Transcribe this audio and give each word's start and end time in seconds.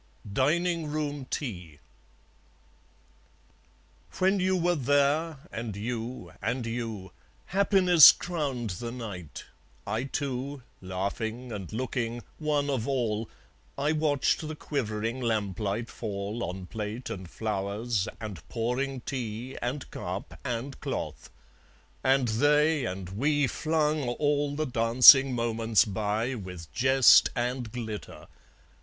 Dining 0.33 0.87
Room 0.87 1.25
Tea 1.29 1.77
When 4.17 4.39
you 4.39 4.57
were 4.57 4.73
there, 4.73 5.37
and 5.51 5.75
you, 5.75 6.31
and 6.41 6.65
you, 6.65 7.11
Happiness 7.45 8.11
crowned 8.11 8.71
the 8.71 8.91
night; 8.91 9.45
I 9.85 10.05
too, 10.05 10.63
Laughing 10.81 11.51
and 11.51 11.71
looking, 11.71 12.23
one 12.39 12.67
of 12.67 12.87
all, 12.87 13.29
I 13.77 13.91
watched 13.91 14.47
the 14.47 14.55
quivering 14.55 15.21
lamplight 15.21 15.87
fall 15.91 16.43
On 16.45 16.65
plate 16.65 17.11
and 17.11 17.29
flowers 17.29 18.07
and 18.19 18.41
pouring 18.49 19.01
tea 19.01 19.55
And 19.61 19.87
cup 19.91 20.39
and 20.43 20.79
cloth; 20.81 21.29
and 22.03 22.27
they 22.27 22.85
and 22.85 23.09
we 23.09 23.45
Flung 23.45 24.09
all 24.09 24.55
the 24.55 24.65
dancing 24.65 25.35
moments 25.35 25.85
by 25.85 26.33
With 26.33 26.73
jest 26.73 27.29
and 27.35 27.71
glitter. 27.71 28.27